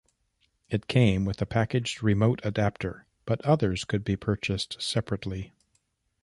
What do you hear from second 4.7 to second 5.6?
separately.